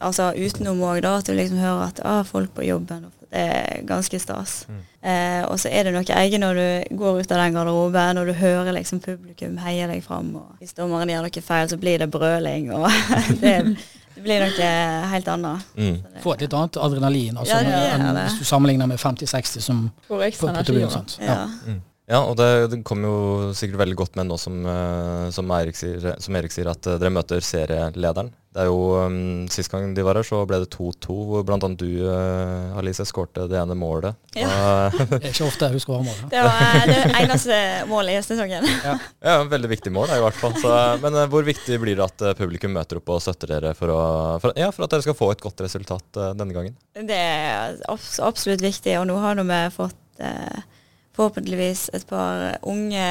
altså 0.00 0.30
utenom 0.36 0.82
òg, 0.86 1.02
da, 1.04 1.16
at 1.18 1.28
du 1.28 1.34
liksom 1.36 1.60
hører 1.60 1.88
at 1.88 2.00
ah, 2.06 2.22
folk 2.26 2.52
på 2.56 2.66
jobben. 2.66 3.08
Det 3.32 3.40
er 3.48 3.84
ganske 3.88 4.18
stas. 4.20 4.66
Eh, 5.02 5.40
og 5.48 5.56
så 5.58 5.70
er 5.72 5.88
det 5.88 5.94
noe 5.94 6.04
eget 6.20 6.40
når 6.42 6.58
du 6.58 6.96
går 7.00 7.22
ut 7.22 7.32
av 7.32 7.40
den 7.40 7.56
garderoben 7.56 8.20
og 8.20 8.28
du 8.28 8.34
hører 8.36 8.74
liksom 8.76 9.00
publikum 9.02 9.56
heie 9.64 9.88
deg 9.88 10.04
fram. 10.04 10.34
Og 10.36 10.60
hvis 10.60 10.76
dommeren 10.76 11.10
gjør 11.10 11.24
noe 11.26 11.44
feil, 11.48 11.70
så 11.72 11.78
blir 11.80 12.02
det 12.02 12.10
brøling. 12.12 12.68
Og 12.76 12.86
det, 13.42 13.56
det 14.14 14.24
blir 14.24 14.42
noe 14.44 14.72
helt 15.12 15.28
annet. 15.28 15.70
Mm. 15.76 15.96
Så 16.02 16.24
Få 16.24 16.34
et 16.34 16.44
litt 16.46 16.56
annet 16.58 16.76
adrenalin 16.76 17.38
altså, 17.38 17.56
Ja, 17.56 17.62
det 17.64 18.12
det. 18.14 18.26
hvis 18.28 18.38
du 18.42 18.44
sammenligner 18.44 18.90
med 18.90 19.00
50-60 19.00 19.64
som 19.64 19.86
Får 20.08 20.18
på, 20.18 20.30
på, 20.30 20.46
på 20.46 20.54
på, 20.54 20.64
tribunen. 20.68 20.90
Ja, 21.20 21.38
sant? 21.46 21.88
Ja. 22.06 22.12
Ja, 22.12 22.18
og 22.26 22.34
det, 22.36 22.46
det 22.72 22.82
kommer 22.84 23.08
jo 23.08 23.50
sikkert 23.56 23.78
veldig 23.84 23.96
godt 23.96 24.16
med 24.18 24.26
nå 24.28 24.36
som, 24.40 24.58
eh, 24.66 25.26
som, 25.32 25.50
Erik 25.54 25.78
sier, 25.78 26.16
som 26.20 26.36
Erik 26.36 26.52
sier, 26.52 26.68
at 26.72 26.86
eh, 26.90 26.98
dere 26.98 27.12
møter 27.14 27.44
serielederen. 27.46 28.32
Det 28.52 28.64
er 28.64 28.66
jo, 28.68 28.80
um, 29.00 29.46
Sist 29.48 29.70
gang 29.72 29.94
de 29.96 30.02
var 30.04 30.18
her, 30.18 30.26
så 30.28 30.42
ble 30.44 30.58
det 30.60 30.68
2-2, 30.74 31.14
hvor 31.30 31.44
bl.a. 31.46 31.56
du, 31.78 31.86
uh, 32.04 32.74
Alice, 32.76 33.06
skårte 33.08 33.46
det 33.48 33.56
ene 33.56 33.76
målet. 33.78 34.18
Ja. 34.36 34.90
Det 35.12 35.22
er 35.22 35.30
ikke 35.30 35.46
ofte 35.46 35.70
jeg 35.70 35.78
husker 35.78 35.94
håndmål. 35.96 36.18
Det 36.34 36.42
var 36.44 36.90
det 36.90 36.98
eneste 37.22 37.60
målet 37.88 38.18
i 38.18 38.26
sesongen. 38.26 38.68
ja, 39.30 39.38
Veldig 39.54 39.70
viktig 39.72 39.94
mål, 39.94 40.10
da, 40.10 40.18
i 40.20 40.26
hvert 40.26 40.36
fall. 40.42 40.58
Så, 40.60 40.74
men 41.06 41.16
uh, 41.16 41.24
hvor 41.32 41.46
viktig 41.48 41.80
blir 41.80 41.96
det 41.96 42.04
at 42.04 42.26
uh, 42.26 42.34
publikum 42.36 42.76
møter 42.76 43.00
opp 43.00 43.14
og 43.14 43.22
støtter 43.24 43.54
dere 43.54 43.72
for, 43.78 43.94
å, 43.94 44.02
for, 44.42 44.58
ja, 44.58 44.68
for 44.74 44.84
at 44.84 44.98
dere 44.98 45.06
skal 45.06 45.16
få 45.16 45.30
et 45.32 45.46
godt 45.46 45.64
resultat 45.64 46.20
denne 46.36 46.52
gangen? 46.52 46.76
Det 46.98 47.22
er 47.22 47.80
abs 47.88 48.18
absolutt 48.20 48.66
viktig, 48.66 48.98
og 49.00 49.08
nå 49.08 49.16
har 49.22 49.40
vi 49.40 49.64
fått 49.78 49.96
forhåpentligvis 51.16 51.88
et 51.92 52.06
par 52.08 52.58
unge 52.68 53.08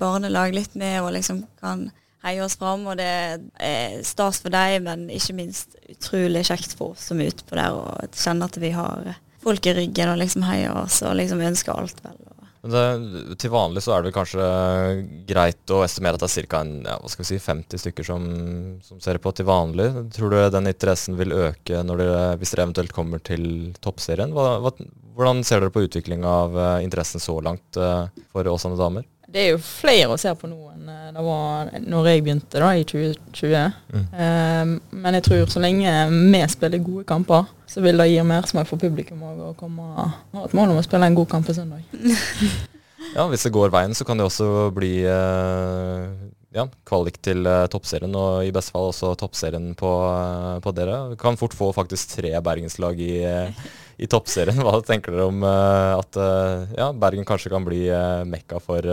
barnelag 0.00 0.54
litt 0.54 0.76
med 0.78 1.00
og 1.02 1.14
liksom 1.16 1.42
kan 1.60 1.88
heie 2.24 2.42
oss 2.44 2.56
fram. 2.60 2.86
Og 2.90 2.98
det 3.00 3.08
er 3.08 4.00
stas 4.06 4.40
for 4.42 4.52
dem, 4.54 4.86
men 4.88 5.08
ikke 5.12 5.36
minst 5.38 5.76
utrolig 5.90 6.46
kjekt 6.48 6.76
for 6.78 6.94
oss 6.94 7.10
som 7.10 7.20
er 7.20 7.32
utpå 7.32 7.58
der 7.58 7.76
og 7.76 8.16
kjenner 8.16 8.50
at 8.50 8.60
vi 8.60 8.72
har 8.76 9.14
folk 9.40 9.66
i 9.66 9.76
ryggen 9.76 10.12
og 10.12 10.20
liksom 10.20 10.44
heier 10.44 10.76
oss 10.76 11.00
og 11.06 11.16
liksom 11.18 11.42
ønsker 11.44 11.76
alt 11.76 12.02
vel. 12.04 12.18
Men 12.20 12.39
det, 12.60 13.36
til 13.40 13.52
vanlig 13.54 13.80
så 13.84 13.94
er 13.96 14.04
det 14.04 14.12
kanskje 14.12 14.46
greit 15.28 15.72
å 15.72 15.80
estimere 15.86 16.18
at 16.18 16.24
det 16.24 16.28
er 16.42 16.48
ca. 16.50 16.60
Ja, 16.84 16.96
si, 17.08 17.38
50 17.40 17.80
stykker 17.80 18.04
som, 18.04 18.26
som 18.84 19.00
ser 19.00 19.20
på 19.22 19.32
til 19.32 19.48
vanlig. 19.48 19.88
Tror 20.12 20.34
du 20.34 20.38
den 20.52 20.68
interessen 20.68 21.16
vil 21.16 21.32
øke 21.32 21.80
dere, 21.88 22.34
hvis 22.40 22.52
dere 22.52 22.66
eventuelt 22.68 22.92
kommer 22.96 23.22
til 23.24 23.72
toppserien? 23.80 24.34
Hva, 24.36 24.58
hva, 24.60 24.74
hvordan 25.16 25.40
ser 25.46 25.64
dere 25.64 25.72
på 25.72 25.86
utvikling 25.86 26.26
av 26.28 26.58
eh, 26.58 26.82
interessen 26.84 27.22
så 27.22 27.38
langt 27.44 27.80
eh, 27.80 28.10
for 28.32 28.52
Åsane 28.52 28.76
damer? 28.80 29.08
Det 29.30 29.42
er 29.42 29.52
jo 29.52 29.60
flere 29.62 30.14
å 30.14 30.18
se 30.20 30.32
på 30.34 30.48
nå 30.50 30.58
enn 30.72 30.88
eh, 30.90 31.12
det 31.14 31.22
var 31.26 31.70
når 31.84 32.08
jeg 32.10 32.24
begynte 32.26 32.62
da, 32.62 32.70
i 32.74 32.84
2020. 32.86 33.78
Mm. 33.94 34.08
Um, 34.14 34.74
men 35.04 35.18
jeg 35.18 35.26
tror 35.26 35.52
så 35.52 35.62
lenge 35.62 35.94
vi 36.10 36.42
spiller 36.50 36.82
gode 36.82 37.06
kamper, 37.08 37.46
så 37.70 37.84
vil 37.84 38.02
det 38.02 38.10
gi 38.10 38.26
mersmak 38.26 38.68
for 38.70 38.82
publikum 38.82 39.22
òg 39.26 39.46
å 39.50 39.54
komme 39.58 39.94
ha 39.94 40.10
et 40.44 40.56
mål 40.56 40.74
om 40.74 40.80
å 40.80 40.86
spille 40.86 41.10
en 41.10 41.18
god 41.18 41.30
kamp 41.30 41.50
på 41.50 41.56
søndag. 41.56 41.86
Ja, 43.10 43.24
Hvis 43.26 43.42
det 43.42 43.50
går 43.50 43.72
veien, 43.74 43.94
så 43.96 44.04
kan 44.06 44.20
det 44.20 44.26
også 44.28 44.68
bli 44.76 45.00
uh, 45.02 46.06
ja, 46.54 46.66
kvalik 46.86 47.18
til 47.24 47.46
uh, 47.46 47.66
toppserien, 47.70 48.14
og 48.14 48.44
i 48.46 48.52
beste 48.54 48.74
fall 48.74 48.90
også 48.90 49.12
toppserien 49.18 49.72
på, 49.78 49.90
uh, 49.90 50.58
på 50.62 50.72
dere. 50.76 50.98
Kan 51.20 51.38
fort 51.40 51.56
få 51.56 51.70
faktisk 51.74 52.16
tre 52.16 52.32
bergenslag 52.44 53.00
i, 53.02 53.14
eh, 53.26 53.66
i 54.00 54.08
toppserien. 54.08 54.62
Hva 54.64 54.80
tenker 54.86 55.14
dere 55.14 55.28
om 55.28 55.44
eh, 55.44 55.92
at 55.98 56.18
eh, 56.20 56.72
ja, 56.78 56.88
Bergen 56.96 57.26
kanskje 57.28 57.52
kan 57.52 57.66
bli 57.66 57.84
eh, 57.92 58.24
mekka 58.28 58.60
for, 58.64 58.86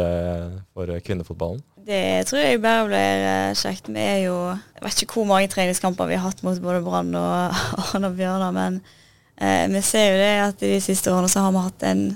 for 0.75 0.93
kvinnefotballen? 1.05 1.63
Det 1.87 2.27
tror 2.27 2.41
jeg 2.43 2.59
bare 2.59 2.83
blir 2.89 3.25
kjekt. 3.55 3.87
Vi 3.87 4.03
er 4.03 4.25
jo 4.25 4.35
Jeg 4.51 4.83
vet 4.83 5.03
ikke 5.05 5.21
hvor 5.21 5.27
mange 5.29 5.47
treningskamper 5.47 6.09
vi 6.09 6.17
har 6.19 6.25
hatt 6.27 6.43
mot 6.43 6.59
både 6.59 6.81
Brann 6.83 7.15
og 7.15 7.61
Arne 7.85 8.11
Bjørnar, 8.17 8.51
men 8.55 8.81
eh, 9.39 9.65
vi 9.71 9.83
ser 9.85 10.09
jo 10.11 10.17
det 10.19 10.33
at 10.49 10.65
i 10.67 10.73
de 10.75 10.81
siste 10.83 11.13
årene 11.13 11.31
så 11.31 11.45
har 11.45 11.55
vi 11.55 11.67
hatt 11.69 11.87
en 11.87 12.07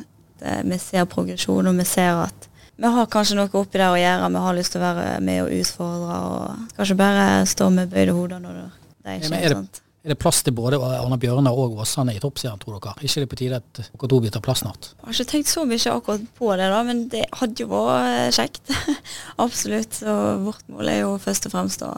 det, 0.41 0.57
Vi 0.67 0.79
ser 0.81 1.07
progresjon, 1.07 1.69
og 1.69 1.77
vi 1.79 1.87
ser 1.87 2.25
at 2.25 2.49
vi 2.81 2.89
har 2.89 3.07
kanskje 3.13 3.37
noe 3.37 3.51
oppi 3.53 3.77
der 3.77 3.93
å 3.93 3.99
gjøre. 3.99 4.29
Vi 4.33 4.41
har 4.41 4.55
lyst 4.57 4.73
til 4.73 4.81
å 4.81 4.87
være 4.87 5.19
med 5.21 5.43
og 5.43 5.51
utfordre, 5.53 6.19
og 6.25 6.75
kanskje 6.79 6.97
bare 6.97 7.25
stå 7.45 7.69
med 7.69 7.93
bøyde 7.93 8.15
hoder 8.17 8.41
når 8.41 8.57
det, 8.57 8.63
det 8.97 9.11
er 9.13 9.19
ikke 9.21 9.37
er 9.37 9.55
sant. 9.59 9.81
Er 10.01 10.15
det 10.15 10.17
plass 10.17 10.39
til 10.41 10.55
både 10.57 10.79
Arne 10.81 11.17
Bjørnar 11.21 11.53
og 11.53 11.75
Åsane 11.83 12.15
i 12.17 12.21
toppserien, 12.21 12.57
tror 12.57 12.79
dere? 12.81 12.95
Ikke 13.05 13.21
det 13.21 13.29
på 13.29 13.37
tide 13.37 13.59
at 13.61 13.81
dere 13.81 14.07
to 14.09 14.17
blir 14.23 14.33
tar 14.33 14.41
plass 14.41 14.63
snart? 14.63 14.95
Jeg 14.95 15.05
har 15.05 15.13
ikke 15.13 15.31
tenkt 15.35 15.51
så 15.51 15.65
mye 15.69 15.93
akkurat 15.93 16.23
på 16.39 16.49
det, 16.57 16.69
da, 16.73 16.79
men 16.87 17.03
det 17.13 17.27
hadde 17.37 17.61
jo 17.61 17.69
vært 17.69 18.39
kjekt. 18.39 18.73
Absolutt. 19.45 19.99
Så 20.01 20.15
vårt 20.47 20.65
mål 20.73 20.89
er 20.89 21.03
jo 21.03 21.13
først 21.21 21.45
og 21.45 21.53
fremst 21.53 21.85
å 21.85 21.91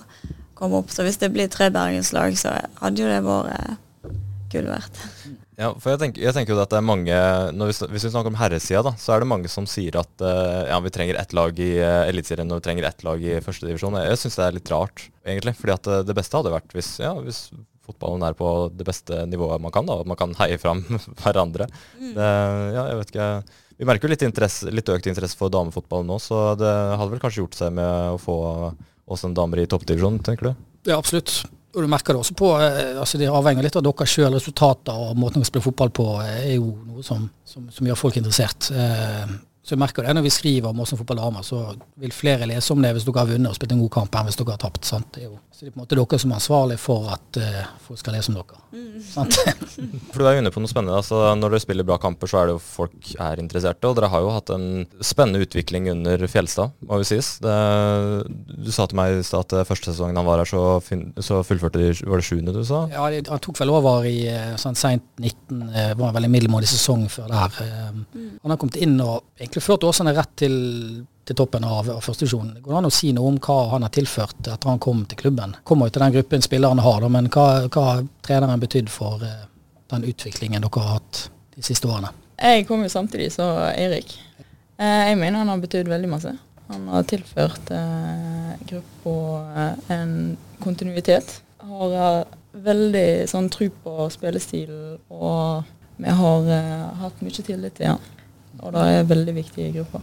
komme 0.59 0.83
opp. 0.83 0.91
Så 0.91 1.07
hvis 1.07 1.21
det 1.23 1.31
blir 1.31 1.47
tre 1.51 1.71
bergenslag, 1.71 2.35
så 2.39 2.57
hadde 2.81 3.05
jo 3.05 3.07
det 3.07 3.23
vært 3.23 3.55
eh, 3.55 4.13
gull 4.51 4.71
verdt. 4.73 5.03
Ja, 5.55 5.71
for 5.77 5.93
jeg 5.93 6.01
tenker, 6.01 6.23
jeg 6.25 6.35
tenker 6.35 6.57
jo 6.57 6.59
at 6.59 6.71
det 6.73 6.79
er 6.79 6.87
mange 6.87 7.17
når 7.53 7.69
vi, 7.69 7.73
Hvis 7.93 8.07
vi 8.07 8.09
snakker 8.09 8.33
om 8.33 8.39
herresida, 8.39 8.81
da, 8.83 8.97
så 8.99 9.13
er 9.13 9.21
det 9.23 9.29
mange 9.29 9.51
som 9.53 9.67
sier 9.69 9.95
at 10.01 10.23
uh, 10.25 10.65
ja, 10.65 10.79
vi 10.81 10.91
trenger 10.91 11.19
ett 11.21 11.35
lag 11.37 11.59
i 11.61 11.75
uh, 11.77 12.03
Eliteserien 12.09 12.51
og 12.51 12.59
vi 12.59 12.65
trenger 12.67 12.89
ett 12.89 13.05
lag 13.05 13.21
i 13.21 13.37
førstedivisjon. 13.45 14.01
Jeg 14.01 14.19
syns 14.19 14.39
det 14.41 14.47
er 14.47 14.57
litt 14.57 14.71
rart, 14.73 15.05
egentlig. 15.23 15.53
fordi 15.59 15.75
at 15.77 15.93
det 16.09 16.15
beste 16.17 16.41
hadde 16.41 16.51
vært 16.51 16.73
hvis, 16.75 16.97
ja, 17.05 17.13
hvis 17.21 17.45
fotballen 17.83 18.23
er 18.27 18.37
på 18.37 18.49
det 18.73 18.85
beste 18.87 19.25
nivået 19.29 19.61
man 19.63 19.73
kan, 19.75 19.87
da, 19.89 19.99
at 20.03 20.09
man 20.09 20.19
kan 20.19 20.35
heie 20.39 20.59
fram 20.61 20.83
hverandre. 21.21 21.67
Mm. 21.99 22.13
Det, 22.15 22.29
ja, 22.77 22.87
jeg 22.91 23.01
vet 23.01 23.13
ikke. 23.13 23.29
Vi 23.81 23.89
merker 23.89 24.07
jo 24.07 24.13
litt, 24.13 24.63
litt 24.71 24.93
økt 24.93 25.09
interesse 25.09 25.39
for 25.39 25.53
damefotballen 25.53 26.11
nå, 26.11 26.19
så 26.21 26.53
det 26.59 26.71
hadde 26.71 27.11
vel 27.15 27.23
kanskje 27.23 27.43
gjort 27.43 27.59
seg 27.59 27.73
med 27.75 28.13
å 28.13 28.21
få 28.21 28.37
også 29.13 29.29
en 29.29 29.35
damer 29.35 29.63
i 29.63 29.67
toppdivisjonen, 29.67 30.21
tenker 30.23 30.51
du? 30.51 30.65
Ja, 30.87 30.97
absolutt. 30.97 31.41
Og 31.73 31.81
du 31.81 31.89
merker 31.89 32.13
det 32.13 32.21
også 32.21 32.35
på 32.37 32.51
eh, 32.61 32.99
altså 33.01 33.17
Det 33.17 33.29
avhenger 33.33 33.65
litt 33.65 33.77
av 33.79 33.85
dere 33.85 34.05
sjøl. 34.09 34.35
Resultater 34.35 34.93
og 34.93 35.17
måten 35.17 35.41
dere 35.41 35.49
spiller 35.49 35.65
fotball 35.65 35.89
på 35.95 36.05
eh, 36.21 36.51
er 36.51 36.55
jo 36.59 36.69
noe 36.85 37.05
som, 37.05 37.25
som, 37.49 37.65
som 37.73 37.89
gjør 37.89 37.97
folk 37.99 38.19
interessert. 38.21 38.69
Eh, 38.69 39.33
så 39.63 39.77
jeg 39.77 39.79
merker 39.79 40.03
det 40.03 40.11
når 40.17 40.25
vi 40.25 40.31
skriver 40.35 40.73
om 40.73 40.81
Åsen 40.83 40.99
fotball 40.99 41.21
damer, 41.21 41.43
så 41.47 41.61
vil 42.03 42.11
flere 42.11 42.49
lese 42.49 42.73
om 42.73 42.81
det 42.83 42.89
hvis 42.97 43.05
dere 43.07 43.21
har 43.21 43.29
vunnet 43.29 43.47
og 43.47 43.55
spilt 43.55 43.71
en 43.71 43.83
god 43.85 43.93
kamp 43.95 44.17
enn 44.19 44.27
hvis 44.27 44.35
dere 44.35 44.57
har 44.57 44.59
tapt. 44.59 44.83
sant? 44.83 45.07
Det 45.15 45.21
er 45.21 45.29
jo, 45.29 45.37
så 45.55 45.63
det 45.63 45.69
er 45.69 45.75
på 45.75 45.79
en 45.79 45.83
måte 45.85 45.95
dere 45.95 46.19
som 46.19 46.33
er 46.33 46.39
ansvarlig 46.41 46.75
for 46.83 47.07
at 47.13 47.39
uh, 47.39 47.61
folk 47.85 48.01
skal 48.01 48.17
lese 48.17 48.33
om 48.33 48.41
dere. 48.41 48.59
sant? 49.07 49.37
For 50.11 50.19
du 50.19 50.27
er 50.27 50.35
jo 50.35 50.41
inne 50.43 50.51
på 50.51 50.59
noe 50.59 50.69
spennende. 50.69 50.97
altså 50.99 51.21
Når 51.39 51.53
dere 51.53 51.63
spiller 51.63 51.87
bra 51.87 51.95
kamper, 52.01 52.27
så 52.27 52.41
er 52.41 52.49
det 52.49 52.57
jo 52.57 52.59
folk 52.63 53.13
er 53.23 53.39
interesserte. 53.39 53.87
Og 53.87 53.95
dere 53.95 54.09
har 54.11 54.25
jo 54.25 54.33
hatt 54.35 54.51
en 54.51 54.65
spennende 54.99 55.45
utvikling 55.47 55.87
under 55.93 56.25
Fjelstad, 56.27 56.75
må 56.83 56.99
jo 56.99 57.07
sies. 57.07 57.31
Det, 57.43 57.55
du 58.67 58.71
sa 58.75 58.89
til 58.89 58.99
meg 58.99 59.21
i 59.21 59.23
stad 59.23 59.47
at 59.47 59.69
første 59.69 59.93
sesongen 59.93 60.19
han 60.19 60.27
var 60.27 60.43
her, 60.43 60.51
så, 60.51 60.65
fin, 60.83 61.05
så 61.23 61.39
fullførte 61.47 61.79
de 61.79 61.93
Var 62.03 62.19
det 62.19 62.27
sjuende 62.27 62.55
du 62.55 62.59
sa? 62.67 62.83
Ja, 62.91 63.07
det, 63.13 63.29
Han 63.31 63.41
tok 63.47 63.63
vel 63.63 63.71
over 63.71 64.09
i 64.09 64.25
eh, 64.27 64.57
sånn 64.59 64.75
seint 64.75 65.07
19, 65.21 65.63
Det 65.71 65.87
var 65.95 66.11
en 66.11 66.19
veldig 66.19 66.33
middelmådig 66.35 66.73
sesong 66.73 67.07
før 67.13 67.31
det 67.31 67.39
her. 67.45 67.73
Mm. 67.95 68.05
Han 68.43 68.51
har 68.57 68.59
kommet 68.59 68.81
inn 68.83 68.99
og 68.99 69.23
egentlig 69.53 69.63
ført 69.63 69.83
Åsane 69.83 70.13
rett 70.13 70.31
til, 70.35 70.55
til 71.25 71.37
toppen 71.37 71.63
av, 71.63 71.89
av 71.89 72.01
førstedivisjonen. 72.01 72.61
Går 72.63 72.71
det 72.71 72.77
an 72.79 72.87
å 72.89 72.93
si 72.93 73.11
noe 73.13 73.29
om 73.29 73.37
hva 73.37 73.57
han 73.75 73.85
har 73.85 73.91
tilført 73.93 74.47
etter 74.47 74.69
han 74.69 74.81
kom 74.81 75.03
til 75.05 75.19
klubben? 75.19 75.53
Kommer 75.63 75.87
jo 75.87 75.93
til 75.93 76.05
den 76.05 76.15
gruppen 76.15 76.41
spillerne 76.41 76.81
har, 76.81 77.03
da, 77.03 77.09
men 77.13 77.29
hva, 77.29 77.45
har 77.69 78.01
treneren 78.25 78.63
betydd 78.63 78.89
for 78.89 79.21
eh, 79.21 79.43
den 79.93 80.07
utviklingen 80.09 80.65
dere 80.65 80.81
har 80.81 80.97
hatt 80.97 81.27
de 81.53 81.65
siste 81.65 81.87
årene? 81.87 82.09
Jeg 82.41 82.65
kom 82.65 82.81
jo 82.81 82.89
samtidig 82.89 83.29
som 83.35 83.59
Eirik. 83.69 84.15
Eh, 84.79 85.11
jeg 85.11 85.19
mener 85.21 85.43
han 85.43 85.53
har 85.53 85.61
betydd 85.61 85.91
veldig 85.91 86.09
masse. 86.09 86.33
Han 86.71 86.89
har 86.89 87.05
tilført 87.05 87.69
eh, 87.75 88.55
gruppa 88.71 89.15
eh, 89.53 89.93
en 89.99 90.15
kontinuitet. 90.63 91.37
Har 91.61 91.93
eh, 91.99 92.33
veldig 92.65 93.29
sånn 93.29 93.53
tro 93.53 93.69
på 93.85 94.09
spillestilen, 94.17 94.97
og 95.13 95.69
vi 96.01 96.17
har 96.23 96.51
eh, 96.57 96.89
hatt 97.05 97.21
mye 97.21 97.45
tillit 97.45 97.77
til 97.77 97.93
han. 97.93 98.11
Og 98.61 98.73
det 98.75 98.83
er 98.99 99.07
veldig 99.09 99.33
viktig 99.35 99.65
i 99.69 99.71
gruppa. 99.77 100.01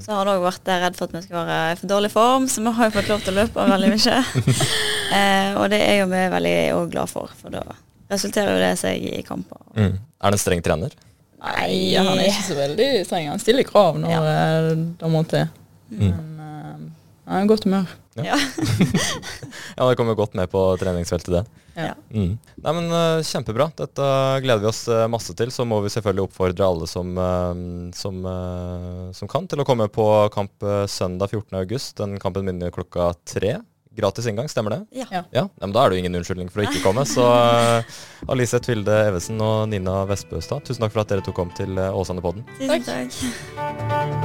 Så 0.00 0.12
har 0.12 0.22
han 0.24 0.30
òg 0.32 0.44
vært 0.46 0.68
eh, 0.72 0.78
redd 0.80 0.96
for 0.96 1.08
at 1.10 1.16
vi 1.16 1.20
skal 1.26 1.44
være 1.44 1.56
i 1.72 1.78
for 1.80 1.90
dårlig 1.90 2.10
form, 2.12 2.46
så 2.48 2.62
vi 2.64 2.72
har 2.76 2.88
jo 2.88 2.94
fått 2.94 3.10
lov 3.12 3.24
til 3.24 3.34
å 3.34 3.38
løpe 3.42 3.66
veldig 3.68 3.90
mye. 3.92 4.20
eh, 5.18 5.50
og 5.60 5.66
det 5.72 5.80
er 5.84 5.98
jo 6.00 6.06
vi 6.12 6.22
veldig 6.34 6.54
glad 6.94 7.12
for, 7.12 7.34
for 7.40 7.52
da 7.52 7.64
resulterer 8.12 8.54
jo 8.54 8.62
det 8.62 8.72
seg 8.80 9.04
i 9.10 9.20
kamper. 9.26 9.60
Mm. 9.76 9.98
Er 9.98 10.32
det 10.32 10.38
en 10.38 10.42
streng 10.44 10.64
trener? 10.64 10.94
Nei, 11.44 11.92
han 11.98 12.14
er 12.14 12.30
ikke 12.30 12.46
så 12.46 12.56
veldig 12.56 12.88
streng. 13.04 13.28
Han 13.34 13.42
stiller 13.42 13.66
krav 13.68 13.98
når 14.00 14.14
Ja. 14.14 14.22
eh, 14.32 14.70
det 15.00 15.10
må 15.12 15.24
til. 15.28 15.50
Mm. 15.92 16.14
I 17.24 17.44
godt 17.48 17.64
humør. 17.64 17.88
Ja. 18.20 18.38
Ja, 19.76 19.88
det 19.88 19.96
kommer 19.98 20.14
godt 20.14 20.36
med 20.38 20.50
på 20.52 20.60
treningsfeltet, 20.78 21.32
det. 21.34 21.62
Ja. 21.74 21.94
Mm. 22.14 22.36
Nei, 22.62 22.72
men 22.76 22.84
eh, 22.94 23.24
Kjempebra. 23.26 23.66
Dette 23.74 24.06
gleder 24.44 24.62
vi 24.62 24.68
oss 24.70 24.84
eh, 24.86 25.06
masse 25.10 25.34
til. 25.34 25.50
Så 25.50 25.66
må 25.66 25.80
vi 25.82 25.90
selvfølgelig 25.90 26.28
oppfordre 26.28 26.68
alle 26.68 26.86
som, 26.90 27.10
eh, 27.18 27.62
som, 27.98 28.20
som 29.18 29.30
kan, 29.30 29.48
til 29.50 29.64
å 29.64 29.66
komme 29.66 29.88
på 29.90 30.06
kamp 30.34 30.68
søndag 30.90 31.34
14.8. 31.34 31.96
Den 32.04 32.18
kampen 32.22 32.46
begynner 32.46 32.74
klokka 32.74 33.10
tre. 33.26 33.56
Gratis 33.94 34.26
inngang, 34.26 34.48
stemmer 34.50 34.74
det? 34.74 34.80
Ja. 35.02 35.06
Ja. 35.10 35.22
Ja, 35.30 35.44
Nei, 35.46 35.68
men 35.68 35.74
Da 35.74 35.84
er 35.84 35.90
det 35.90 35.98
jo 35.98 36.04
ingen 36.04 36.18
unnskyldning 36.18 36.50
for 36.50 36.62
å 36.62 36.66
ikke 36.66 36.82
komme. 36.82 37.04
Så 37.06 37.22
uh, 37.22 37.98
Alice 38.30 38.58
Tvilde 38.66 38.96
Evesen 39.10 39.38
og 39.42 39.68
Nina 39.70 40.00
Vestbøstad, 40.10 40.66
tusen 40.66 40.82
takk 40.82 40.96
for 40.96 41.04
at 41.04 41.14
dere 41.14 41.26
tok 41.26 41.42
om 41.46 41.54
til 41.54 41.78
Åsane-podden. 41.78 42.46
Tusen 42.58 42.86
takk. 42.90 44.23